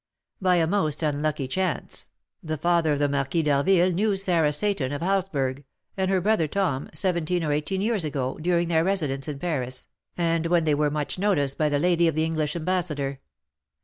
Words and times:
"By 0.41 0.55
a 0.55 0.65
most 0.65 1.03
unlucky 1.03 1.47
chance, 1.47 2.09
the 2.41 2.57
father 2.57 2.93
of 2.93 2.97
the 2.97 3.07
Marquis 3.07 3.43
d'Harville 3.43 3.91
knew 3.91 4.17
Sarah 4.17 4.51
Seyton 4.51 4.91
of 4.91 5.03
Halsburg, 5.03 5.63
and 5.95 6.09
her 6.09 6.19
brother 6.19 6.47
Tom, 6.47 6.89
seventeen 6.91 7.43
or 7.43 7.51
eighteen 7.51 7.81
years 7.81 8.03
ago, 8.03 8.39
during 8.41 8.67
their 8.67 8.83
residence 8.83 9.27
in 9.27 9.37
Paris, 9.37 9.89
and 10.17 10.47
when 10.47 10.63
they 10.63 10.73
were 10.73 10.89
much 10.89 11.19
noticed 11.19 11.59
by 11.59 11.69
the 11.69 11.77
lady 11.77 12.07
of 12.07 12.15
the 12.15 12.25
English 12.25 12.55
ambassador. 12.55 13.19